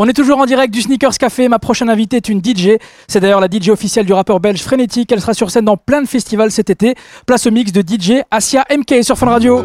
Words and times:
On 0.00 0.06
est 0.06 0.12
toujours 0.12 0.38
en 0.38 0.46
direct 0.46 0.72
du 0.72 0.80
Sneakers 0.80 1.18
Café. 1.18 1.48
Ma 1.48 1.58
prochaine 1.58 1.90
invitée 1.90 2.18
est 2.18 2.28
une 2.28 2.38
DJ. 2.38 2.78
C'est 3.08 3.18
d'ailleurs 3.18 3.40
la 3.40 3.48
DJ 3.48 3.70
officielle 3.70 4.06
du 4.06 4.12
rappeur 4.12 4.38
belge 4.38 4.62
Frenetic. 4.62 5.10
Elle 5.10 5.20
sera 5.20 5.34
sur 5.34 5.50
scène 5.50 5.64
dans 5.64 5.76
plein 5.76 6.00
de 6.02 6.06
festivals 6.06 6.52
cet 6.52 6.70
été. 6.70 6.94
Place 7.26 7.48
au 7.48 7.50
mix 7.50 7.72
de 7.72 7.80
DJ 7.82 8.22
Asia 8.30 8.64
MK 8.70 9.02
sur 9.02 9.18
Fun 9.18 9.26
Radio. 9.26 9.64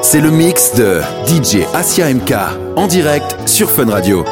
C'est 0.00 0.22
le 0.22 0.30
mix 0.30 0.74
de 0.76 1.02
DJ 1.26 1.66
Asia 1.74 2.10
MK 2.14 2.32
en 2.76 2.86
direct 2.86 3.36
sur 3.44 3.70
Fun 3.70 3.90
Radio. 3.90 4.24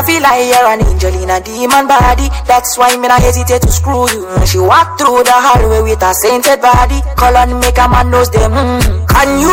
I 0.00 0.02
feel 0.02 0.22
like 0.22 0.48
you're 0.48 0.64
an 0.64 0.80
angel 0.80 1.12
in 1.12 1.28
a 1.28 1.44
demon 1.44 1.84
body. 1.86 2.24
That's 2.48 2.78
why 2.78 2.96
me 2.96 3.06
not 3.08 3.20
hesitate 3.20 3.60
to 3.60 3.68
screw 3.68 4.08
you. 4.08 4.24
She 4.46 4.56
walk 4.56 4.96
through 4.96 5.28
the 5.28 5.36
hallway 5.36 5.82
with 5.84 6.00
a 6.00 6.14
sainted 6.14 6.62
body. 6.62 7.04
Call 7.20 7.36
on 7.36 7.60
make 7.60 7.76
a 7.76 7.84
man 7.84 8.08
knows 8.08 8.30
them. 8.30 8.48
Mm. 8.48 8.80
Can 9.12 9.28
you 9.44 9.52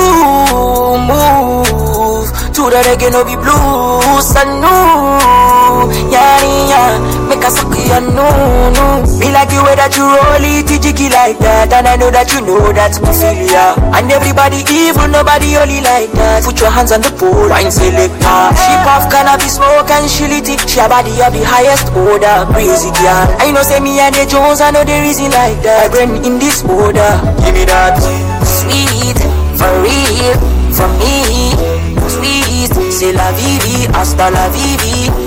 move 1.03 2.31
to 2.55 2.63
the 2.71 2.79
reggae 2.79 3.11
no 3.11 3.27
be 3.27 3.35
blues? 3.35 4.31
I 4.39 4.47
know, 4.63 5.19
yeah, 6.09 6.41
yeah. 6.69 6.91
Make 7.29 7.43
a 7.43 7.49
suck 7.51 7.73
you 7.75 7.99
no, 8.13 8.27
no. 8.73 8.85
Me 9.19 9.29
like 9.31 9.49
the 9.49 9.61
way 9.63 9.75
that 9.75 9.93
you 9.97 10.05
roll 10.05 10.43
it, 10.43 10.69
jiggy 10.81 11.09
like 11.09 11.37
that, 11.39 11.71
and 11.73 11.87
I 11.87 11.95
know 11.95 12.09
that 12.11 12.33
you 12.33 12.41
know 12.41 12.73
that's 12.73 12.99
my 13.01 13.11
failure. 13.13 13.73
And 13.93 14.09
everybody 14.11 14.63
evil, 14.69 15.07
nobody 15.07 15.57
only 15.57 15.81
like 15.81 16.11
that. 16.17 16.43
Put 16.43 16.59
your 16.59 16.71
hands 16.71 16.91
on 16.91 17.01
the 17.01 17.11
pole, 17.13 17.49
wine 17.49 17.71
selector. 17.71 18.41
She 18.57 18.73
puff 18.85 19.09
cannabis 19.11 19.57
smoke 19.57 19.89
and 19.89 20.05
she 20.09 20.27
lit 20.27 20.49
it. 20.49 20.61
She 20.69 20.79
a 20.79 20.87
body 20.87 21.13
of 21.21 21.33
the 21.33 21.43
highest 21.45 21.89
order, 21.93 22.45
crazy 22.53 22.91
girl. 22.97 23.25
I 23.41 23.51
know 23.51 23.63
say 23.63 23.79
me 23.79 23.99
and 23.99 24.13
the 24.15 24.25
Jones, 24.25 24.61
I 24.61 24.71
know 24.71 24.83
the 24.83 24.97
reason 25.01 25.31
like 25.31 25.59
that. 25.63 25.85
I 25.85 25.91
brain 25.91 26.23
in 26.25 26.39
this 26.39 26.63
order, 26.63 26.99
uh. 27.01 27.33
give 27.43 27.53
me 27.53 27.65
that 27.65 27.97
sweet, 28.43 29.19
for 29.57 29.71
real, 29.83 30.35
for 30.73 30.89
me. 30.99 31.53
Sweet, 32.07 32.73
c'est 32.91 33.13
la 33.13 33.31
vivi, 33.31 33.87
hasta 33.93 34.29
la 34.29 34.47
vivi. 34.49 35.26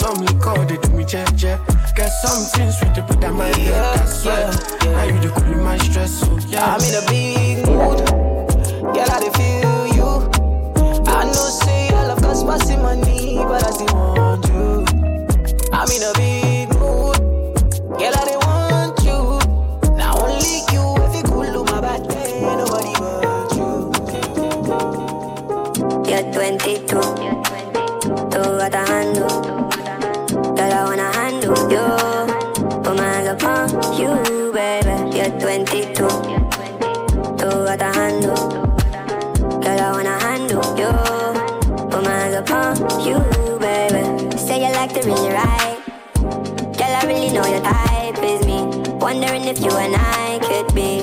some 0.00 0.16
liquor, 0.24 0.64
they 0.66 0.76
do 0.78 0.88
me 0.96 1.04
jet 1.04 1.34
jet. 1.36 1.60
Get 1.94 2.08
something 2.22 2.70
sweet 2.72 2.94
to 2.94 3.02
put 3.02 3.22
on 3.24 3.34
my 3.36 3.46
head, 3.58 4.00
I 4.00 4.04
swear. 4.06 4.50
Now 4.92 5.04
you 5.04 5.18
the 5.20 5.28
cool 5.36 5.52
in 5.52 5.62
my 5.62 5.76
stress, 5.78 6.20
so 6.20 6.38
yeah. 6.48 6.74
I'm 6.74 6.80
in 6.82 6.94
a 6.94 7.02
big 7.08 7.66
mood. 7.66 8.00
Girl, 8.94 9.10
I 9.10 9.20
dey 9.20 9.30
feel 9.38 9.86
you. 9.96 10.10
I 11.06 11.24
know 11.24 11.48
say 11.62 11.88
I 11.90 12.06
love 12.06 12.22
cause 12.22 12.44
passing 12.44 12.80
money, 12.82 13.36
but 13.36 13.64
I 13.66 13.70
still 13.70 13.94
want 13.94 14.46
you. 14.46 14.84
I'm 15.72 15.90
in 15.90 16.02
a 16.02 16.12
big 16.16 16.68
mood. 16.78 17.18
Girl, 17.98 18.14
I 18.16 18.24
dey 18.24 18.36
want 18.40 18.98
you. 19.04 19.96
Now 19.96 20.16
only 20.18 20.64
you, 20.72 20.84
if 21.04 21.16
you 21.16 21.22
cool 21.24 21.44
to 21.44 21.64
my 21.72 21.80
bad 21.80 22.08
day, 22.08 22.40
nobody 22.40 22.94
but 22.98 23.56
you. 23.56 23.92
You're 26.08 26.32
22, 26.32 27.00
tú 28.30 28.40
got 28.58 28.74
a 28.74 28.99
Wondering 49.12 49.46
if 49.46 49.58
you 49.58 49.72
and 49.72 49.96
I 49.96 50.38
could 50.38 50.72
be 50.72 51.02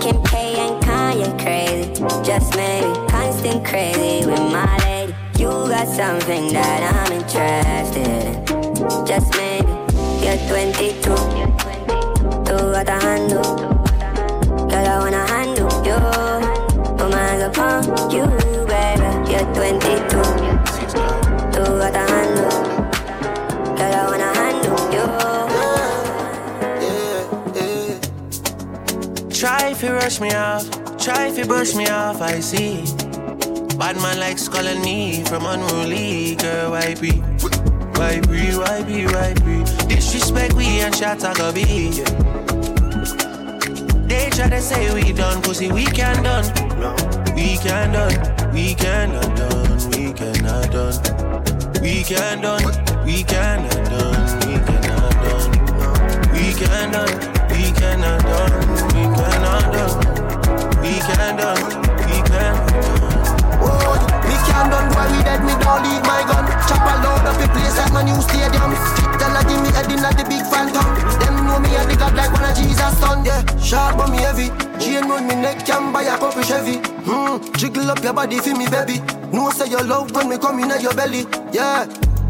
Kim 0.00 0.16
K 0.24 0.56
and 0.64 0.82
Kanye 0.82 1.28
crazy. 1.38 1.92
Just 2.24 2.56
maybe 2.56 2.88
constant 3.10 3.66
crazy 3.66 4.24
with 4.24 4.40
my 4.50 4.78
lady. 4.78 5.14
You 5.38 5.48
got 5.68 5.88
something 5.88 6.54
that 6.54 6.80
I'm 6.94 7.12
interested 7.12 8.08
in. 8.24 9.06
Just 9.06 9.28
maybe 9.36 9.68
you're 10.24 10.40
22. 10.48 11.12
Tú 12.46 12.56
handle. 12.88 13.44
Girl, 14.70 14.86
I 14.86 14.98
wanna 14.98 15.26
handle 15.28 15.68
you. 15.84 16.00
Put 16.96 17.02
oh 17.02 17.08
my 17.10 17.18
hands 17.18 17.42
upon 17.42 17.84
you, 18.10 18.24
baby. 18.72 19.08
You're 19.30 19.44
22. 19.52 20.15
Try 29.66 29.72
if 29.72 29.82
you 29.82 29.94
rush 29.94 30.20
me 30.20 30.30
off, 30.30 30.96
try 30.96 31.26
if 31.26 31.36
you 31.36 31.44
brush 31.44 31.74
me 31.74 31.88
off, 31.88 32.22
I 32.22 32.38
see. 32.38 32.84
Bad 33.76 33.96
man 33.96 34.20
likes 34.20 34.46
calling 34.46 34.80
me 34.80 35.24
from 35.24 35.44
unruly, 35.44 36.36
girl, 36.36 36.70
why 36.70 36.94
be? 36.94 37.10
Why 37.98 38.20
be, 38.20 38.54
why 38.54 38.84
be, 38.84 39.06
why 39.06 39.34
be? 39.34 39.64
Disrespect 39.88 40.54
we 40.54 40.66
and 40.82 40.94
shot 40.94 41.24
I 41.24 41.34
go 41.34 41.52
be. 41.52 41.90
They 44.06 44.30
try 44.30 44.50
to 44.50 44.60
say 44.60 44.94
we 44.94 45.12
done, 45.12 45.42
pussy, 45.42 45.72
we 45.72 45.84
can 45.84 46.22
done. 46.22 46.44
We 47.34 47.56
can 47.56 47.90
done, 47.90 48.52
we 48.54 48.72
cannot 48.72 49.36
done, 49.36 49.90
we 49.90 50.12
cannot 50.12 50.70
done. 50.70 51.82
We 51.82 52.04
can 52.04 52.40
done, 52.40 53.04
we 53.04 53.24
cannot 53.24 53.84
done, 53.90 54.38
we 54.46 54.54
cannot 54.62 55.10
done. 55.26 56.32
We 56.32 56.54
can 56.54 56.92
done, 56.92 57.35
we 57.56 57.72
cannot 57.72 58.20
done, 58.20 58.52
we 58.92 59.02
cannot 59.16 59.72
done. 59.72 59.96
We 60.84 61.00
can 61.00 61.36
done, 61.40 61.64
we 62.04 62.16
done. 62.28 62.56
Oh, 63.64 63.96
me 64.28 64.36
can't 64.44 64.68
done 64.68 64.88
why 64.92 65.08
we 65.08 65.18
dead, 65.24 65.40
me 65.40 65.54
don't 65.64 65.80
leave 65.80 66.04
my 66.04 66.20
gun. 66.28 66.44
Chop 66.68 66.84
a 66.84 66.94
load 67.00 67.24
up 67.24 67.36
the 67.40 67.48
place 67.48 67.76
like 67.80 67.92
my 67.92 68.02
new 68.04 68.20
stadium. 68.20 68.76
Tell 69.16 69.32
her 69.32 69.44
give 69.48 69.60
me 69.64 69.72
head 69.72 69.90
in 69.90 70.04
at 70.04 70.16
the 70.20 70.24
big 70.28 70.44
phantom. 70.52 70.84
Them 71.18 71.46
know 71.48 71.58
me 71.58 71.74
a 71.74 71.82
the 71.88 71.96
god 71.96 72.14
like 72.14 72.32
one 72.32 72.44
of 72.44 72.54
Jesus' 72.56 72.98
son. 73.00 73.24
Yeah, 73.24 73.40
sharp 73.56 73.96
but 73.96 74.10
me 74.10 74.18
heavy. 74.18 74.52
Chain 74.78 75.08
round 75.08 75.26
me 75.26 75.34
neck, 75.34 75.64
can 75.64 75.92
buy 75.92 76.02
a 76.02 76.18
couple 76.18 76.42
Chevy. 76.42 76.76
Hmm, 77.08 77.40
jiggle 77.56 77.90
up 77.90 78.04
your 78.04 78.12
body 78.12 78.38
for 78.38 78.54
me, 78.54 78.68
baby. 78.68 79.00
No 79.32 79.50
say 79.50 79.68
your 79.68 79.82
love 79.82 80.14
when 80.14 80.28
me 80.28 80.36
come 80.36 80.60
in 80.60 80.70
at 80.70 80.82
your 80.82 80.94
belly. 80.94 81.24
Yeah. 81.52 81.86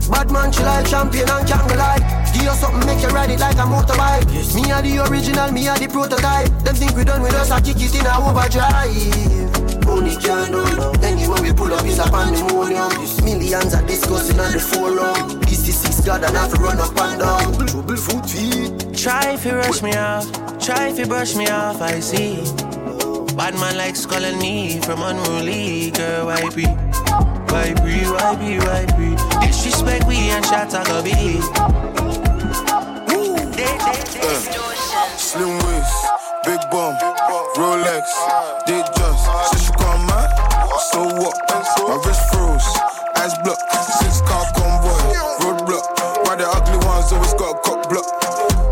Bad 0.08 0.30
man, 0.30 0.52
she 0.52 0.62
like 0.62 0.86
champion 0.86 1.28
and 1.28 1.48
can't 1.48 1.76
lie. 1.76 2.25
Give 2.46 2.54
you 2.54 2.60
something, 2.60 2.86
make 2.86 3.02
you 3.02 3.08
ride 3.08 3.30
it 3.30 3.40
like 3.40 3.56
a 3.56 3.66
motorbike. 3.66 4.54
Me 4.54 4.70
are 4.70 4.80
the 4.80 5.10
original, 5.10 5.50
me 5.50 5.66
are 5.66 5.76
the 5.76 5.88
prototype. 5.88 6.46
Them 6.62 6.76
think 6.76 6.94
we 6.94 7.02
done 7.02 7.20
with 7.20 7.34
us, 7.34 7.50
I 7.50 7.60
kick 7.60 7.74
it 7.74 7.92
in 7.92 8.06
a 8.06 8.22
overdrive. 8.22 9.88
Only 9.88 10.14
can 10.14 10.52
do 10.52 10.62
Anyway 11.02 11.40
we 11.42 11.52
pull 11.52 11.72
up 11.74 11.84
is 11.84 11.98
a 11.98 12.04
pandemonium 12.04 12.90
Millions 13.24 13.74
are 13.74 13.86
discussing 13.86 14.38
on 14.38 14.50
the 14.50 14.58
forum 14.58 15.40
This 15.42 15.68
is 15.68 15.76
six 15.78 16.04
God 16.04 16.24
and 16.24 16.36
have 16.36 16.52
to 16.52 16.60
run 16.60 16.78
up 16.78 16.96
and 16.98 17.20
down 17.20 17.66
Trouble 17.66 17.96
foot 17.96 18.28
feet 18.28 18.96
Try 18.96 19.34
if 19.34 19.44
you 19.44 19.52
rush 19.52 19.82
me 19.82 19.94
off, 19.94 20.26
try 20.58 20.88
if 20.88 20.98
you 20.98 21.06
brush 21.06 21.34
me 21.36 21.46
off, 21.48 21.80
I 21.80 22.00
see. 22.00 22.36
Bad 23.36 23.54
man 23.54 23.76
likes 23.76 24.06
calling 24.06 24.38
me 24.38 24.80
from 24.80 25.02
unruly, 25.02 25.90
girl, 25.92 26.26
why 26.26 26.48
be? 26.50 26.66
Why 27.50 27.74
be, 27.74 28.06
why 28.06 28.34
be, 28.36 28.58
why 28.58 28.86
be? 28.98 29.46
Disrespect 29.46 30.06
we 30.06 30.16
and 30.30 30.44
shot 30.44 30.74
I 30.74 30.84
go 30.84 31.02
be. 31.02 31.85
Slim 35.16 35.58
waist, 35.66 35.96
big 36.44 36.60
bum, 36.70 36.94
Rolex, 37.56 38.04
did 38.66 38.86
just. 38.96 39.24
Since 39.50 39.68
you 39.68 39.74
come 39.76 40.06
mad, 40.06 40.30
so 40.90 41.04
what? 41.20 41.36
My 41.86 41.96
wrist 42.04 42.22
froze, 42.32 42.68
eyes 43.16 43.34
blocked, 43.44 43.62
six 44.00 44.20
car 44.22 44.44
convoy, 44.54 44.96
roadblock. 45.42 45.84
Why 46.24 46.36
the 46.36 46.46
ugly 46.48 46.78
ones 46.86 47.12
always 47.12 47.34
got 47.34 47.56
a 47.56 47.60
cock 47.60 47.88
block? 47.88 48.06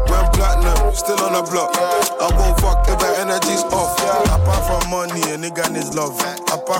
Went 0.08 0.32
platinum, 0.32 0.94
still 0.94 1.20
on 1.20 1.32
the 1.35 1.43
block. 1.50 1.75
I 1.76 2.31
won't 2.37 2.58
fuck 2.61 2.88
if 2.88 2.99
my 3.00 3.14
energy's 3.19 3.64
off. 3.75 3.99
Apart 4.31 4.64
from 4.67 4.91
money, 4.91 5.23
a 5.32 5.37
nigga 5.37 5.70
needs 5.73 5.94
love 5.94 6.24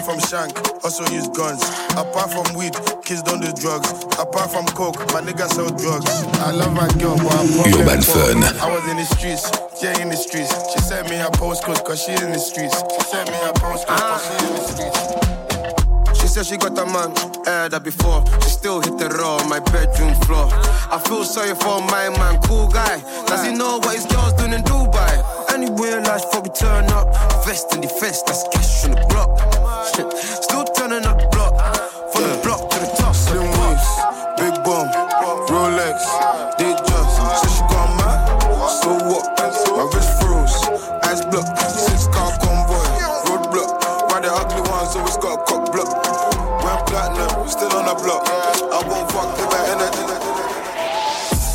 shank, 0.03 0.57
also 0.83 1.05
use 1.13 1.29
guns. 1.29 1.63
Apart 1.95 2.33
from 2.33 2.57
weed, 2.57 2.75
kids 3.05 3.23
don't 3.23 3.41
do 3.41 3.53
drugs. 3.53 3.91
Apart 4.19 4.51
from 4.51 4.67
coke, 4.67 4.99
my 5.13 5.21
niggas 5.21 5.55
sell 5.55 5.71
drugs. 5.71 6.11
I 6.43 6.51
love 6.51 6.75
my 6.75 6.89
girl, 6.99 7.17
but 7.17 7.33
I'm 7.33 7.47
Urban. 7.63 8.03
Fun. 8.03 8.43
I 8.59 8.75
was 8.75 8.83
in 8.91 8.97
the 8.97 9.05
streets, 9.05 9.51
yeah, 9.83 10.01
in 10.01 10.09
the 10.09 10.17
streets. 10.17 10.51
She 10.73 10.81
sent 10.81 11.09
me 11.09 11.17
her 11.17 11.31
postcode, 11.31 11.85
cause 11.85 12.03
she 12.03 12.13
in 12.13 12.33
the 12.33 12.39
streets. 12.39 12.75
She 12.75 13.01
sent 13.11 13.31
me 13.31 13.37
her 13.37 13.53
postcode, 13.53 13.87
cause 13.87 14.27
she 14.27 14.47
in 14.47 14.53
the 14.55 14.65
streets. 14.67 16.21
She 16.21 16.27
said 16.27 16.47
she 16.47 16.57
got 16.57 16.77
a 16.79 16.87
man, 16.87 17.15
heard 17.47 17.71
that 17.71 17.85
before. 17.85 18.25
She 18.43 18.49
still 18.49 18.81
hit 18.81 18.99
the 18.99 19.09
raw 19.11 19.37
on 19.37 19.49
my 19.49 19.61
bedroom 19.61 20.15
floor. 20.27 20.49
I 20.91 20.99
feel 21.07 21.23
sorry 21.25 21.55
for 21.55 21.81
my 21.87 22.11
man, 22.19 22.41
cool 22.43 22.67
guy. 22.67 22.99
Does 23.27 23.47
he 23.47 23.55
know 23.55 23.79
what 23.79 23.95
his 23.95 24.07
girl's 24.07 24.33
doing 24.35 24.53
in 24.53 24.63
Dubai? 24.63 25.23
Anywhere 25.53 26.01
life 26.01 26.25
fuck 26.33 26.43
we 26.43 26.51
turn 26.51 26.87
up. 26.91 27.07
Vest 27.47 27.75
in 27.75 27.81
the 27.83 27.89
vest, 28.01 28.27
that's 28.27 28.43
cash 28.49 28.85
on 28.85 28.93
the 28.93 29.07
block. 29.09 29.54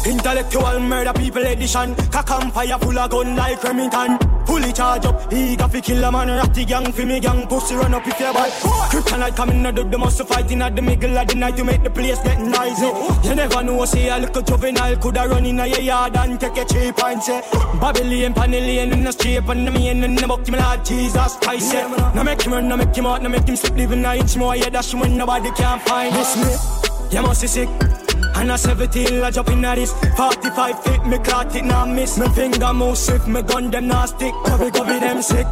Intellectual 0.10 0.80
murder 0.80 1.14
people 1.14 1.46
edition. 1.46 1.94
Cock 2.10 2.32
and 2.32 2.52
fire 2.52 2.80
full 2.80 2.98
of 2.98 3.12
gun 3.12 3.36
like 3.36 3.64
Remington. 3.64 4.18
Fully 4.48 4.74
charge 4.74 5.06
up, 5.06 5.32
he 5.32 5.56
got 5.56 5.72
fi 5.72 5.80
kill 5.80 6.04
a 6.04 6.12
man. 6.12 6.30
Ratty 6.30 6.66
gang 6.66 6.92
fi 6.92 7.06
me 7.06 7.20
gang, 7.20 7.46
pussy 7.46 7.76
run 7.76 7.94
up 7.94 8.08
if 8.08 8.20
you 8.20 8.34
bad. 8.34 8.52
Kryptonite 8.90 9.36
coming 9.36 9.64
out 9.64 9.78
of 9.78 9.92
the 9.92 9.98
muscle 10.00 10.26
fighting 10.26 10.64
at 10.64 10.76
the 10.76 10.82
middle 10.82 11.16
of 11.16 11.28
the 11.28 11.36
night 11.36 11.56
to 11.56 11.64
make 11.64 11.84
the 11.84 11.92
place 11.92 12.18
get 12.24 12.40
noisy. 12.42 12.90
You 13.28 13.36
never 13.36 13.62
know, 13.62 13.86
say 13.86 14.10
a 14.10 14.18
little 14.18 14.42
juvenile 14.42 14.96
coulda 14.98 15.28
run 15.28 15.46
in 15.46 15.60
a 15.60 15.68
yard 15.68 16.18
and 16.18 16.40
take 16.40 16.58
a 16.58 16.66
cheap 16.66 17.04
and 17.04 17.22
say 17.22 17.42
Babylon, 17.80 18.34
Panellian 18.34 18.92
in 18.92 19.04
the 19.04 19.12
street 19.12 19.44
and 19.48 19.68
the 19.68 19.72
main 19.72 20.04
in 20.04 20.16
the 20.16 20.28
book, 20.28 20.48
me 20.50 20.58
Lord 20.58 20.84
Jesus 20.84 21.36
Christ. 21.36 21.72
Yeah. 21.72 22.12
Now 22.16 22.24
make 22.24 22.42
him 22.42 22.54
run, 22.54 22.68
now 22.68 22.78
make 22.78 22.96
him 22.96 23.06
out, 23.06 23.22
now 23.22 23.30
make 23.30 23.48
him 23.48 23.56
slip, 23.56 23.76
living 23.76 24.04
a 24.04 24.16
inch 24.16 24.36
more. 24.36 24.56
Yeah, 24.56 24.70
that's 24.70 24.96
when 24.96 25.16
nobody 25.16 25.52
can 25.52 25.80
find 25.82 26.16
this 26.16 26.36
me. 26.36 27.16
You 27.16 27.22
must 27.22 27.42
be 27.44 27.48
sick. 27.48 27.70
And 28.40 28.52
a 28.52 28.58
17 28.58 29.22
I 29.22 29.32
jump 29.32 29.50
in 29.50 29.66
at 29.66 29.76
this 29.76 29.92
45 30.16 30.84
feet, 30.84 31.06
me 31.06 31.18
caught 31.20 31.54
it 31.54 31.66
now 31.66 31.86
miss. 31.86 32.18
Me 32.18 32.30
finger 32.30 32.74
move 32.74 32.98
swift, 32.98 33.28
me 33.28 33.42
gun 33.42 33.70
them 33.70 33.88
now 33.88 34.06
stick. 34.06 34.34
Cover, 34.46 34.72
cover 34.72 34.98
them 34.98 35.22
sick. 35.22 35.46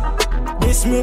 This 0.62 0.86
me. 0.86 1.02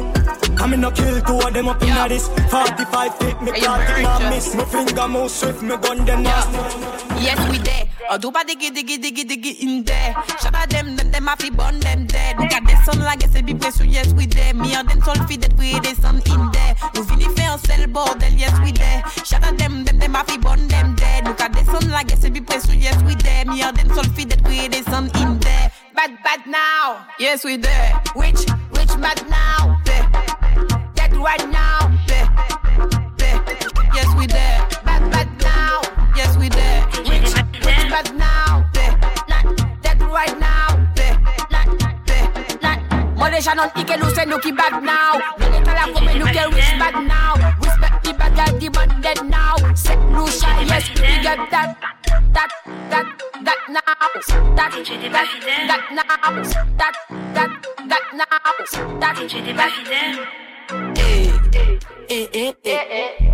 I 0.57 0.65
me 0.67 0.77
no 0.77 0.89
kill 0.89 1.21
two 1.21 1.39
of 1.39 1.53
them 1.53 1.67
up 1.67 1.81
in 1.83 1.89
at 1.89 2.07
this 2.07 2.27
45 2.27 3.17
feet, 3.19 3.41
me 3.43 3.51
caught 3.61 3.99
it 3.99 4.01
now 4.01 4.29
miss. 4.31 4.55
Me 4.55 4.65
finger 4.65 5.07
move 5.07 5.29
swift, 5.29 5.61
me 5.61 5.77
gun 5.77 6.05
them 6.05 6.23
now 6.23 6.41
stick 6.41 7.04
Yes, 7.21 7.39
we 7.49 7.57
there. 7.59 7.87
Oh, 8.09 8.17
do 8.17 8.31
pas 8.31 8.43
diggy 8.45 8.71
diggy 8.71 8.97
diggy 8.97 9.23
diggy 9.25 9.59
in 9.61 9.83
there. 9.83 10.13
Shout 10.41 10.53
out 10.55 10.69
them, 10.69 10.95
them, 10.95 11.11
them, 11.11 11.25
happy 11.25 11.49
burn 11.49 11.79
them 11.79 12.05
dead. 12.05 12.37
Look 12.37 12.51
at 12.53 12.63
the 12.65 12.75
sun 12.83 12.99
like 12.99 13.23
it's 13.23 13.35
a 13.35 13.41
big 13.41 13.59
place, 13.59 13.75
so 13.75 13.83
yes, 13.83 14.13
we 14.13 14.25
there. 14.25 14.53
Me 14.53 14.73
and 14.73 14.87
them 14.87 15.01
sulfide 15.01 15.41
that 15.41 15.53
we 15.57 15.79
the 15.79 15.95
sun 16.01 16.21
in 16.25 16.51
there. 16.51 16.75
Nous 16.93 17.03
finit 17.03 17.29
fait 17.35 17.47
un 17.47 17.57
sel 17.57 17.87
bordel, 17.87 18.37
yes, 18.37 18.53
we 18.63 18.71
there. 18.71 19.03
Shout 19.23 19.43
out 19.43 19.57
them, 19.57 19.83
them, 19.85 19.97
them, 19.99 20.13
happy 20.13 20.37
burn 20.37 20.67
them 20.67 20.95
dead. 20.95 21.25
Look 21.25 21.41
at 21.41 21.53
the 21.53 21.63
sun 21.65 21.89
like 21.89 22.11
it's 22.11 22.23
a 22.25 22.29
big 22.29 22.45
place, 22.45 22.63
so 22.63 22.73
yes, 22.73 23.01
we 23.03 23.15
there. 23.15 23.45
Me 23.45 23.61
and 23.61 23.75
them 23.75 23.89
sulfide 23.89 24.29
that 24.29 24.47
we 24.47 24.67
the 24.67 24.83
sun 24.89 25.09
in 25.15 25.39
there. 25.39 25.71
Bad, 25.95 26.17
bad 26.23 26.45
now. 26.45 27.07
Yes, 27.19 27.43
we 27.43 27.57
there. 27.57 28.01
Which, 28.15 28.43
which 28.71 28.93
bad 29.01 29.27
now? 29.29 29.79
Dead 29.85 30.05
right 31.25 31.49
now. 31.49 31.94
right 37.95 38.15
now, 38.15 38.69
eh. 38.75 38.91
dead 39.81 40.01
right 40.01 40.37
now, 40.37 40.67
eh. 40.99 41.15
not 43.31 43.55
non 43.55 43.69
ike 43.75 43.95
nou 44.01 44.09
se 44.15 44.25
ki 44.43 44.51
bad 44.51 44.83
now. 44.83 45.15
Mene 45.39 45.59
tala 45.63 45.83
kome 45.93 46.11
wish 46.55 46.73
bad 46.81 46.95
now. 47.07 47.33
Respect 47.63 48.03
the 48.03 48.13
bad 48.19 48.35
guy, 48.35 48.51
the 48.59 48.69
man 48.75 49.01
dead 49.01 49.19
now. 49.23 49.55
Set 49.75 49.99
nou 50.11 50.27
yes, 50.27 50.89
we 50.99 51.13
get 51.23 51.39
that. 51.51 51.77
That, 52.35 52.51
that, 52.91 53.07
that 53.47 53.59
now. 53.69 53.81
That, 54.59 54.71
that, 54.75 55.11
that 55.11 55.81
now. 55.95 56.35
That, 56.75 56.93
that, 57.33 57.39
that 57.39 57.39
now. 57.39 57.39
That, 57.39 57.39
that, 57.39 57.51
that 57.89 58.05
now 58.19 58.43
Eh, 60.97 61.31
eh, 61.53 61.79
eh, 62.09 62.27
eh, 62.33 62.83
eh. 62.89 63.25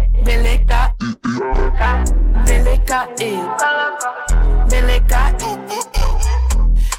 Eh. 3.19 4.30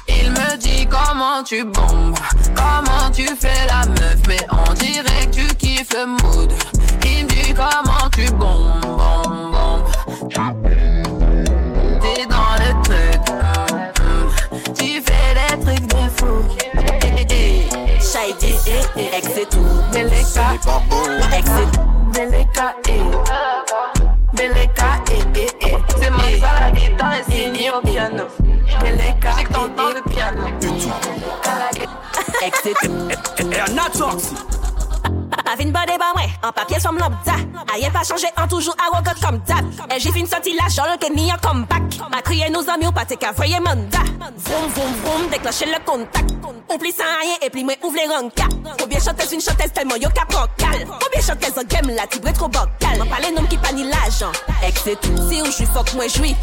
Il 0.07 0.31
me 0.31 0.57
dit 0.57 0.87
comment 0.87 1.43
tu 1.43 1.63
bombes, 1.63 2.15
comment 2.55 3.09
tu 3.11 3.25
fais 3.27 3.67
la 3.67 3.85
meuf, 3.87 4.17
mais 4.27 4.45
on 4.51 4.73
dirait 4.73 5.25
que 5.27 5.31
tu 5.31 5.55
kiffes 5.55 5.93
le 5.93 6.05
mood. 6.05 6.51
Il 7.05 7.25
me 7.25 7.29
dit 7.29 7.53
comment 7.53 8.09
tu 8.15 8.31
bombes, 8.33 8.81
bombes, 8.81 9.51
bombes. 9.51 9.87
T'es 12.01 12.25
dans 12.25 12.55
le 12.59 12.83
truc, 12.83 13.21
hum, 13.29 13.91
hum. 14.01 14.73
tu 14.75 15.01
fais 15.01 15.33
des 15.35 15.55
trucs 15.63 15.87
de 15.87 16.09
fou. 16.17 16.33
Eh. 17.29 17.67
Ex 18.15 19.37
et 19.37 19.45
tout. 19.45 19.59
Et 19.95 20.05
tout. 21.45 23.02
Guitare 27.03 27.13
et 27.15 27.31
signé 27.31 27.71
au 27.71 27.81
piano. 27.81 28.23
Beleka, 28.81 29.31
j'ai 29.37 29.43
que 29.43 29.53
t'entends 29.53 29.89
le 29.89 30.01
piano. 30.09 30.47
Et 32.41 33.73
not 33.73 33.89
toxic 33.97 34.37
Avin 35.51 35.71
bade 35.71 35.97
ba 35.99 36.11
mwen, 36.15 36.29
an 36.41 36.51
papye 36.55 36.79
som 36.79 36.97
lambda 36.97 37.35
Ayen 37.73 37.91
pa 37.91 38.03
chanje, 38.03 38.29
an 38.37 38.47
toujou 38.47 38.73
arrogant 38.79 39.19
kom 39.21 39.39
dab 39.47 39.65
E 39.91 39.97
la 40.55 40.67
jol 40.69 40.97
ke 40.99 41.09
ni 41.13 41.31
an 41.31 41.37
comeback 41.41 41.83
Ma 42.11 42.21
kriye 42.21 42.49
nou 42.49 42.63
zami 42.63 42.87
ou 42.87 42.91
pate 42.91 43.15
ka 43.19 43.31
voye 43.33 43.59
manda 43.59 44.03
Vroom 44.19 44.35
vroom 44.37 44.69
vroom, 44.75 44.82
déclencher 45.33 45.65
le 45.65 45.83
contact. 45.83 46.29
Ou 46.69 46.77
pli 46.77 46.91
sans 46.91 47.03
rien, 47.03 47.37
et 47.41 47.49
pli 47.49 47.63
mwen 47.63 47.75
ouvre 47.83 47.95
les 47.97 48.07
ranka 48.07 48.45
Combien 48.79 48.99
chanteuse 48.99 49.31
une 49.33 49.41
chanteuse 49.41 49.71
tellement 49.73 49.95
yo 49.95 50.09
ka 50.09 50.25
procal 50.25 50.85
Combien 50.85 51.21
chanteuse 51.21 51.57
en 51.57 51.63
game 51.63 51.95
la 51.95 52.07
tibre 52.07 52.31
trop 52.33 52.47
bocal 52.47 52.97
M'en 52.97 53.05
pale 53.05 53.33
nom 53.33 53.45
ki 53.49 53.57
pa 53.57 53.71
ni 53.73 53.83
l'ajan 53.83 54.31
Ex 54.65 54.87
et 54.87 54.95
tout, 54.95 55.17
si 55.29 55.41
ou 55.41 55.45
j'suis 55.51 55.65
fuck 55.65 55.93
moi 55.93 56.07
j'suis 56.07 56.35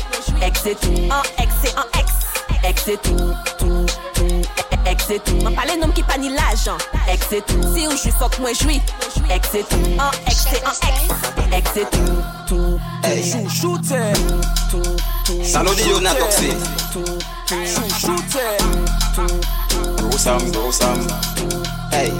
Ex 0.42 0.66
et 0.66 0.74
tout, 0.74 0.92
en 1.10 1.22
ex 1.42 1.52
et 1.64 1.74
en 1.78 1.86
ex. 1.98 2.10
Ex 2.62 2.88
et 2.88 2.96
tout, 2.98 3.16
tout, 3.58 3.86
tout. 4.14 4.42
Ex 4.86 5.10
et 5.10 5.18
tout, 5.20 5.36
m'en 5.42 5.52
pale 5.52 5.78
nom 5.80 5.90
ki 5.94 6.02
pa 6.02 6.18
ni 6.18 6.28
l'ajan 6.30 6.78
Ex 7.08 7.32
et 7.32 7.42
tout, 7.42 7.62
si 7.74 7.86
ou 7.86 7.96
j'suis 7.96 8.12
fuck 8.12 8.38
moi 8.38 8.52
j'suis 8.52 8.80
Ex 9.30 9.54
et 9.54 9.64
tout, 9.64 9.82
en 9.98 10.10
ex 10.26 10.46
et 10.52 10.62
en 10.66 10.74
ex. 10.90 10.98
Ex 11.52 11.76
et 11.76 11.86
tout, 11.90 12.22
tout, 12.46 12.80
Hey, 13.02 13.22
chouchoute 13.24 13.94
Salodi 15.42 15.88
yo 15.88 16.00
na 16.00 16.14
toxic 16.14 16.54
Chouchoute 17.48 18.38
sam, 20.30 20.50
bro 20.52 20.70
sam. 20.70 20.98
Hey, 21.90 22.10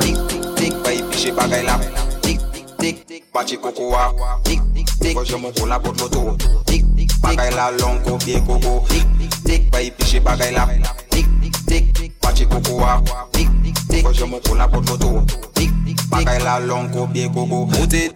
dik 0.00 0.16
dik 0.28 0.42
dik 0.56 0.74
bayi 0.84 1.00
piche 1.10 1.30
bagay 1.36 1.62
lap 1.62 1.80
Dik 2.24 2.40
dik 2.80 2.96
dik, 3.08 3.24
bache 3.32 3.56
koko 3.60 3.90
wap 3.92 4.16
Dik 4.44 4.60
dik 4.72 4.88
dik, 5.00 5.14
goje 5.14 5.36
mou 5.36 5.52
kola 5.52 5.78
pot 5.78 6.00
loto 6.00 6.36
Dik 6.64 6.84
dik 6.96 7.08
dik, 7.08 7.10
bagay 7.20 7.50
la 7.52 7.70
long 7.76 8.00
ko 8.04 8.16
pie 8.24 8.40
koko. 8.46 8.80
Dik 8.88 9.06
dik 9.18 9.34
dik, 9.44 9.62
bayi 9.70 9.90
piche 9.90 10.20
bagay 10.24 10.52
lap 10.56 10.70
Dik 11.12 11.28
dik 11.40 11.56
dik, 11.68 12.12
bache 12.22 12.48
koko 12.48 12.80
wap 12.80 13.04
Dik 13.36 13.50
dik 13.62 13.76
dik, 13.88 14.02
goje 14.04 14.24
mou 14.24 14.40
kola 14.48 14.68
pot 14.68 14.88
loto 14.88 15.20
Dik 15.54 15.72
dik 15.84 15.96
dik, 16.00 16.00
bagay 16.08 16.40
la 16.40 16.58
long 16.64 16.88
ko 16.88 17.06
pie 17.12 17.28
koko 17.28 17.68
Ote, 17.82 18.08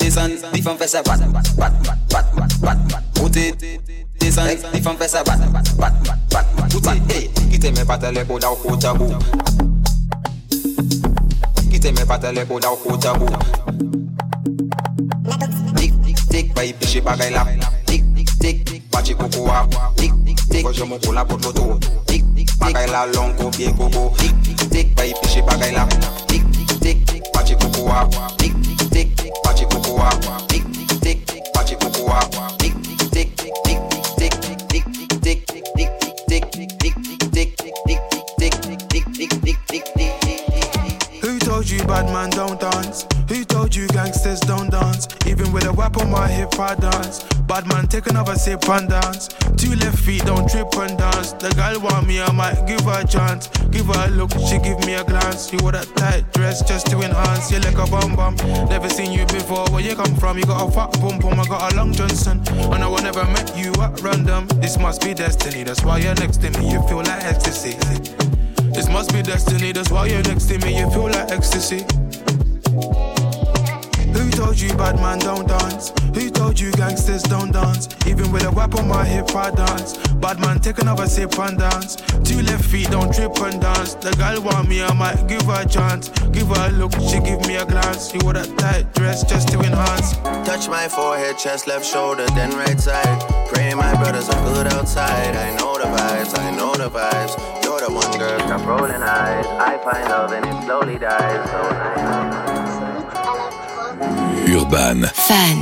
desan, 0.00 0.34
di 0.52 0.62
fan 0.62 0.76
fese 0.76 0.98
bat, 1.06 1.22
bat, 1.30 1.46
bat, 1.54 1.74
bat, 2.10 2.26
bat, 2.34 2.78
bat 2.90 3.22
Ote, 3.22 3.54
desan, 4.18 4.58
di 4.74 4.80
fan 4.82 4.96
fese 4.98 5.22
bat, 5.22 5.38
bat, 5.38 5.66
bat, 5.78 5.94
bat, 6.02 6.18
bat, 6.34 6.46
bat. 6.82 7.09
fatale 7.90 8.24
por 8.24 8.40
dar 8.40 8.52
o 8.52 8.56
cotabu. 8.56 9.18
Que 11.56 11.68
Kite 11.70 11.92
me 11.92 12.06
fatale 12.06 12.46
por 12.46 12.60
dar 12.60 12.70
o 12.70 12.76
cotabu. 12.76 13.26
Tic, 15.74 15.92
tic, 16.04 16.28
tic, 16.28 16.54
vai 16.54 16.72
piche 16.72 17.00
bagay 17.00 17.32
la. 17.32 17.44
Tic, 17.86 18.04
tic, 18.14 18.64
tic, 18.64 18.84
bate 18.92 19.12
coco 19.16 19.50
a. 19.50 19.66
Tic, 19.96 20.14
tic, 20.24 20.38
tic, 20.48 20.64
hoje 20.64 20.82
eu 20.82 20.86
me 20.86 21.00
pular 21.00 21.26
por 21.26 21.40
motor. 21.40 21.80
Tic, 22.06 22.24
tic, 22.36 22.56
bagay 22.58 22.86
la 22.86 23.06
longo 23.06 23.50
pie 23.50 23.72
coco. 23.72 24.14
Tic, 24.18 24.36
tic, 24.40 24.68
tic, 24.68 24.94
vai 24.94 25.12
piche 25.20 25.42
bagay 25.42 25.72
la. 25.72 25.84
Tic, 26.28 26.44
tic, 26.52 27.04
tic, 27.06 27.24
bate 27.34 27.56
coco 27.56 27.90
a. 27.90 28.08
Tic, 28.36 28.54
tic, 28.62 29.14
tic, 29.16 29.32
bate 29.42 29.66
coco 29.66 30.00
a. 30.00 30.10
Tic, 30.46 30.64
tic, 31.00 31.26
tic, 31.26 31.42
bate 31.52 31.76
coco 31.76 32.12
a. 32.12 32.59
bad 42.00 42.12
man 42.12 42.30
don't 42.30 42.58
dance? 42.58 43.06
Who 43.28 43.44
told 43.44 43.74
you 43.74 43.86
gangsters 43.88 44.40
don't 44.40 44.70
dance. 44.70 45.06
Even 45.26 45.52
with 45.52 45.66
a 45.66 45.72
whip 45.72 45.96
on 45.98 46.10
my 46.10 46.26
hip, 46.28 46.58
I 46.58 46.74
dance. 46.74 47.22
Bad 47.46 47.66
man, 47.68 47.86
take 47.88 48.06
another 48.06 48.36
sip 48.36 48.68
and 48.68 48.88
dance. 48.88 49.28
Two 49.56 49.74
left 49.76 49.98
feet, 49.98 50.24
don't 50.24 50.48
trip 50.48 50.72
and 50.76 50.96
dance. 50.96 51.32
The 51.32 51.50
girl 51.54 51.80
want 51.80 52.06
me, 52.06 52.20
I 52.20 52.32
might 52.32 52.66
give 52.66 52.80
her 52.82 53.02
a 53.02 53.06
chance. 53.06 53.48
Give 53.70 53.86
her 53.86 54.06
a 54.06 54.10
look, 54.10 54.32
she 54.48 54.58
give 54.58 54.80
me 54.86 54.94
a 54.94 55.04
glance. 55.04 55.52
You 55.52 55.58
wore 55.62 55.72
that 55.72 55.86
tight 55.96 56.32
dress 56.32 56.62
just 56.66 56.86
to 56.86 57.00
enhance. 57.02 57.52
You 57.52 57.58
like 57.60 57.78
a 57.78 57.86
bum 57.90 58.16
bum. 58.16 58.36
Never 58.68 58.88
seen 58.88 59.12
you 59.12 59.26
before. 59.26 59.68
Where 59.70 59.82
you 59.82 59.94
come 59.94 60.14
from? 60.16 60.38
You 60.38 60.44
got 60.44 60.68
a 60.68 60.72
fat 60.72 60.92
pum 61.00 61.18
pum. 61.18 61.38
I 61.38 61.44
got 61.44 61.72
a 61.72 61.76
long 61.76 61.92
Johnson. 61.92 62.40
And 62.48 62.82
I 62.82 63.02
never 63.02 63.24
met 63.24 63.56
you 63.56 63.72
at 63.82 64.00
random. 64.00 64.46
This 64.60 64.78
must 64.78 65.02
be 65.02 65.12
destiny. 65.12 65.64
That's 65.64 65.84
why 65.84 65.98
you're 65.98 66.14
next 66.14 66.40
to 66.42 66.50
me. 66.58 66.72
You 66.72 66.82
feel 66.88 66.98
like 66.98 67.24
ecstasy. 67.24 67.76
Be 69.20 69.26
destiny. 69.26 69.72
That's 69.72 69.90
why 69.90 70.06
you're 70.06 70.22
next 70.22 70.46
to 70.46 70.58
me. 70.60 70.78
You 70.78 70.88
feel 70.88 71.10
like 71.10 71.30
ecstasy. 71.30 71.84
Who 74.14 74.30
told 74.30 74.58
you 74.58 74.72
bad 74.80 74.96
man 74.96 75.18
don't 75.18 75.46
dance? 75.46 75.92
Who 76.14 76.30
told 76.30 76.58
you 76.58 76.72
gangsters 76.72 77.22
don't 77.24 77.52
dance? 77.52 77.86
Even 78.06 78.32
with 78.32 78.44
a 78.44 78.50
whip 78.50 78.74
on 78.76 78.88
my 78.88 79.04
hip, 79.04 79.36
I 79.36 79.50
dance. 79.50 79.98
Bad 80.24 80.40
man, 80.40 80.58
take 80.60 80.78
another 80.78 81.06
sip 81.06 81.38
and 81.38 81.58
dance. 81.58 81.96
Two 82.24 82.40
left 82.40 82.64
feet, 82.64 82.90
don't 82.90 83.12
trip 83.14 83.36
and 83.40 83.60
dance. 83.60 83.92
The 83.92 84.12
girl 84.12 84.40
want 84.40 84.70
me, 84.70 84.82
I 84.82 84.94
might 84.94 85.26
give 85.28 85.42
her 85.42 85.64
a 85.64 85.68
chance. 85.68 86.08
Give 86.32 86.48
her 86.48 86.68
a 86.68 86.72
look, 86.72 86.92
she 86.94 87.20
give 87.20 87.46
me 87.46 87.56
a 87.56 87.66
glance. 87.66 88.14
You 88.14 88.20
wore 88.22 88.32
that 88.32 88.48
tight 88.56 88.94
dress 88.94 89.22
just 89.22 89.48
to 89.48 89.58
enhance. 89.60 90.16
Touch 90.48 90.66
my 90.70 90.88
forehead, 90.88 91.36
chest, 91.36 91.66
left 91.66 91.84
shoulder, 91.84 92.24
then 92.28 92.56
right 92.56 92.80
side. 92.80 93.20
Pray 93.52 93.74
my 93.74 93.94
brothers 94.02 94.30
are 94.30 94.42
good 94.54 94.72
outside. 94.72 95.36
I 95.36 95.54
know 95.58 95.76
the 95.76 95.84
vibes, 95.84 96.38
I 96.38 96.56
know 96.56 96.74
the 96.74 96.88
vibes. 96.88 97.59
Stop 98.60 98.68
rolling 98.68 99.02
eyes. 99.02 99.46
I 99.58 99.78
find 99.78 100.08
love 100.08 100.32
and 100.32 100.44
it 100.44 100.64
slowly 100.64 100.98
dies. 100.98 101.50
So 101.50 101.56
I 101.56 101.96
Urban. 104.52 105.06
Fan. 105.14 105.58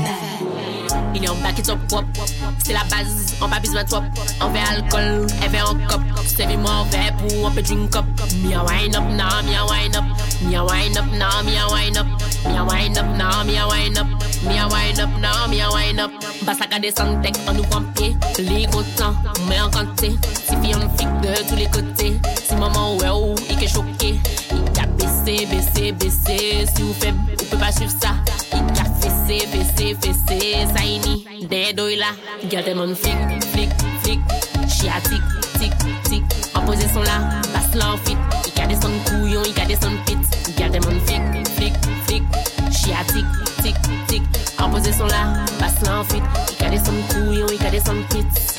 Il 1.15 1.25
est 1.25 1.29
en 1.29 1.37
back 1.37 1.59
it 1.59 1.69
up, 1.69 1.79
wop. 1.93 2.05
C'est 2.65 2.73
la 2.73 2.85
base, 2.85 3.37
on 3.41 3.49
pas 3.49 3.61
besoin 3.61 3.85
de 3.85 3.89
top. 3.89 4.05
On 4.41 4.51
fait 4.53 4.61
alcool, 4.61 5.27
elle 5.43 5.51
fait 5.51 5.63
en 5.63 5.75
cop. 5.87 6.01
Servez-moi 6.27 6.71
un 6.71 6.85
verre 6.85 7.17
pour 7.17 7.47
un 7.47 7.51
peu 7.51 7.63
drink 7.63 7.95
up. 7.97 8.05
Me 8.43 8.55
a 8.55 8.65
wine 8.65 8.95
up 8.97 9.05
now, 9.11 9.43
me 9.45 9.55
a 9.57 9.65
wine 9.67 9.97
up. 9.97 10.05
Me 10.43 10.57
a 10.57 10.65
wine 10.65 10.97
up 10.97 11.07
now, 11.13 11.43
me 11.45 11.57
a 11.57 11.69
wine 11.69 11.97
up. 11.97 12.07
Me 12.47 12.57
a 12.57 12.65
wine 12.65 12.99
up 12.99 13.07
now, 13.17 13.45
me 13.45 13.59
a 13.59 13.67
wine 13.67 13.99
up. 13.99 14.07
Me 14.45 14.59
a 14.59 14.67
wine 14.69 15.01
up 15.01 15.11
now, 15.21 15.47
me 15.49 15.61
a 15.61 15.71
wine 15.71 16.01
up. 16.01 16.08
Basak 16.49 16.73
a 16.73 16.79
desan 16.81 17.21
tek 17.21 17.37
an 17.45 17.59
nou 17.59 17.67
pampye 17.69 18.15
Li 18.41 18.63
kontan, 18.73 19.13
mè 19.51 19.59
an 19.61 19.69
kante 19.69 20.09
Si 20.33 20.57
fi 20.63 20.71
an 20.73 20.87
fik 20.97 21.11
de 21.21 21.35
tou 21.45 21.59
le 21.61 21.67
kote 21.75 22.07
Si 22.41 22.57
maman 22.57 22.95
wè 23.03 23.11
ou, 23.13 23.35
ike 23.53 23.69
choke 23.69 24.15
Ika 24.57 24.87
bese, 24.97 25.35
bese, 25.51 25.91
bese 26.01 26.39
Si 26.71 26.87
ou 26.87 26.95
feb, 27.03 27.19
ou 27.35 27.49
pe 27.51 27.59
pa 27.61 27.69
suiv 27.77 27.93
sa 27.93 28.15
Ika 28.57 28.87
fese, 29.03 29.43
fese, 29.53 29.91
fese 30.01 30.39
Sa 30.73 30.87
ini, 30.87 31.19
dedo 31.53 31.85
ila 31.93 32.15
Gyal 32.47 32.65
teman 32.71 32.97
flik, 32.97 33.45
flik, 33.53 33.77
flik 34.07 34.25
Chia 34.73 35.03
tik, 35.11 35.29
tik, 35.59 35.77
tik 36.09 36.41
An 36.57 36.65
pose 36.65 36.89
son 36.95 37.05
la, 37.05 37.19
bas 37.53 37.69
lan 37.77 38.01
fit. 38.09 38.41
Ika 38.49 38.71
desan 38.73 38.97
kouyon, 39.11 39.45
ika 39.53 39.69
desan 39.69 40.01
pit. 40.09 40.41
Gyal 40.57 40.73
teman 40.73 40.97
flik, 41.05 41.45
flik, 41.59 41.77
flik 42.09 42.41
Chia 42.73 43.05
tik, 43.13 43.39
tik, 43.61 43.93
tik 44.09 44.43
An 44.57 44.73
pose 44.73 44.97
son 44.97 45.13
la 45.13 45.48
want 45.99 46.11
fit. 46.11 46.51
He 46.51 46.57
carry 46.57 46.79
some 46.79 47.03
cool, 47.09 47.33
yo, 47.33 47.49
he 47.49 47.59
carry 47.59 47.81
some 47.81 48.07
fits. 48.09 48.58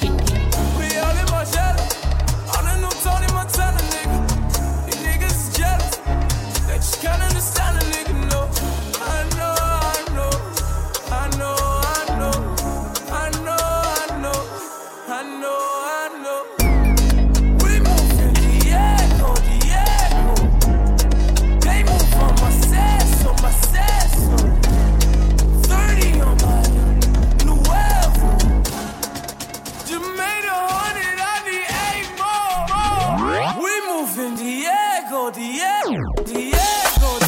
Diego, 35.10 35.32
Diego, 35.32 36.24
Diego, 36.24 37.19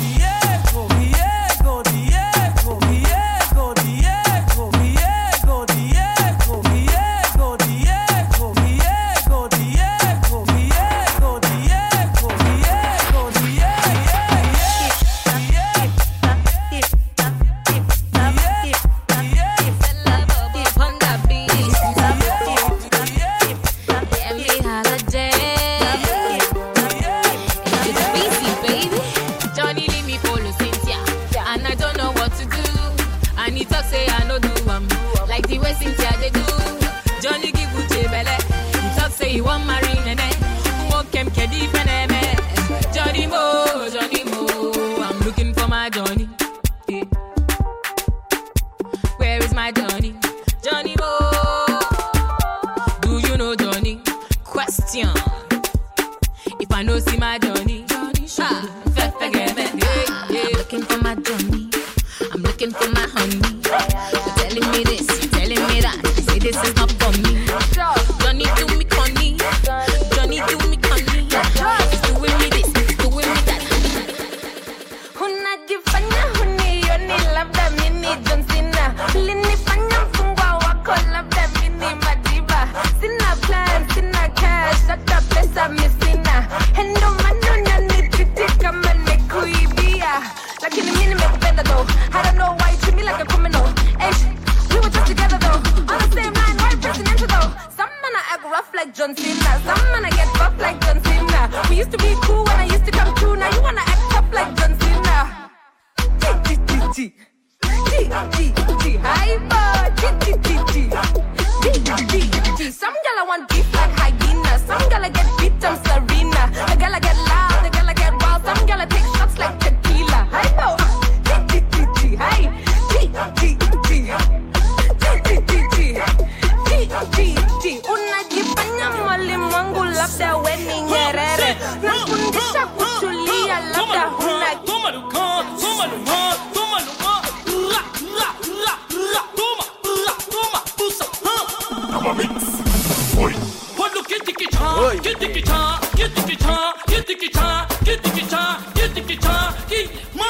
Dicky, 149.72 149.90
ma, 150.16 150.26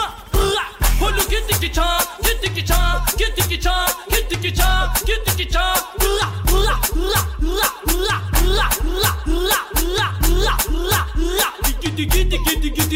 Hold 1.01 1.15
the 1.17 1.25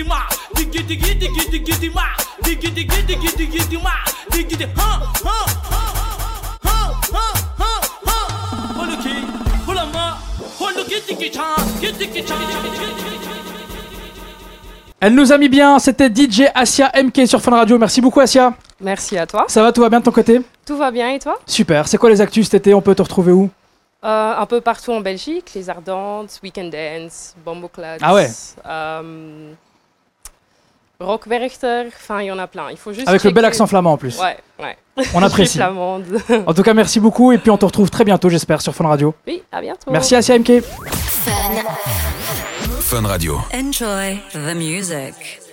ma, 0.04 0.28
Dicky 0.54 0.84
Dicky 0.84 1.14
Dicky 1.16 1.60
Dicky 1.60 1.90
ma, 1.90 2.14
Dicky 2.44 2.70
Dicky 2.70 3.02
Dicky 3.02 3.46
Dicky 3.48 3.78
ma, 3.78 3.96
Dicky 4.30 4.56
Dicky, 4.56 4.72
huh, 4.76 5.00
huh, 5.26 5.48
Hold 8.76 8.90
the 8.92 8.98
key, 9.02 9.20
hold 9.66 9.78
the 9.78 9.86
hold 10.60 10.76
the 10.76 10.84
get 11.82 12.95
Elle 15.02 15.14
nous 15.14 15.32
a 15.32 15.38
mis 15.38 15.50
bien, 15.50 15.78
c'était 15.80 16.08
DJ 16.10 16.44
Asia 16.56 16.92
MK 17.02 17.28
sur 17.28 17.42
Fun 17.42 17.52
Radio. 17.52 17.78
Merci 17.78 18.02
beaucoup 18.02 18.22
Asia. 18.22 18.54
Merci 18.82 19.18
à 19.18 19.28
toi. 19.28 19.46
Ça 19.48 19.62
va, 19.62 19.72
tout 19.72 19.82
va 19.82 19.90
bien 19.90 20.00
de 20.00 20.06
ton 20.06 20.12
côté? 20.12 20.42
Tout 20.66 20.78
va 20.78 20.90
bien 20.92 21.10
et 21.10 21.20
toi? 21.20 21.38
Super. 21.46 21.88
C'est 21.88 21.98
quoi 21.98 22.10
les 22.10 22.22
actus 22.22 22.46
cet 22.46 22.54
été? 22.56 22.74
On 22.74 22.82
peut 22.82 22.96
te 22.96 23.02
retrouver 23.02 23.32
où? 23.32 23.50
Euh, 24.04 24.34
Un 24.38 24.46
peu 24.46 24.62
partout 24.62 24.92
en 24.92 25.02
Belgique, 25.02 25.52
les 25.56 25.70
Ardentes, 25.70 26.40
Weekend 26.44 26.72
Dance, 26.72 27.36
Bomboclats. 27.44 27.98
Ah 28.02 28.14
ouais. 28.14 28.30
euh, 28.66 29.52
Rockwerchter, 31.00 31.88
enfin 31.88 32.22
il 32.22 32.28
y 32.28 32.32
en 32.32 32.40
a 32.40 32.48
plein. 32.48 32.68
Il 32.72 32.78
faut 32.78 32.94
juste 32.94 33.08
Avec 33.10 33.24
le 33.26 33.32
bel 33.32 33.44
accent 33.44 33.68
flamand 33.68 33.94
en 33.94 33.98
plus. 33.98 34.18
Ouais, 34.20 34.38
ouais. 34.60 34.78
On 35.14 35.22
apprécie. 35.24 35.60
En 35.62 36.54
tout 36.54 36.64
cas, 36.64 36.74
merci 36.74 37.00
beaucoup 37.02 37.32
et 37.34 37.38
puis 37.38 37.52
on 37.52 37.58
te 37.58 37.66
retrouve 37.66 37.90
très 37.90 38.06
bientôt, 38.06 38.30
j'espère, 38.30 38.62
sur 38.62 38.74
Fun 38.74 38.88
Radio. 38.88 39.14
oui, 39.28 39.44
à 39.52 39.60
bientôt. 39.62 39.92
Merci 39.92 40.16
Asia 40.16 40.38
MK. 40.40 40.64
Enjoy 43.52 44.24
the 44.32 44.56
music. 44.56 45.45